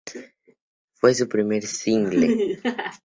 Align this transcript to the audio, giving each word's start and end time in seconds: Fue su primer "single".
Fue 0.95 1.13
su 1.13 1.29
primer 1.29 1.61
"single". 1.63 2.57